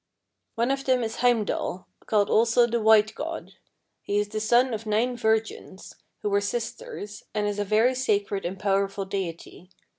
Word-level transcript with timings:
28. 0.55 0.65
"One 0.71 0.79
of 0.79 0.85
them 0.87 1.03
is 1.03 1.15
Heimdall, 1.17 1.85
called 2.07 2.27
also 2.27 2.65
the 2.65 2.81
White 2.81 3.13
God. 3.13 3.51
He 4.01 4.17
is 4.17 4.29
the 4.29 4.39
son 4.39 4.73
of 4.73 4.87
nine 4.87 5.15
virgins, 5.15 5.93
who 6.23 6.29
were 6.31 6.41
sisters, 6.41 7.23
and 7.35 7.45
is 7.45 7.59
a 7.59 7.63
very 7.63 7.93
sacred 7.93 8.43
and 8.43 8.57
powerful 8.57 9.05
deity. 9.05 9.69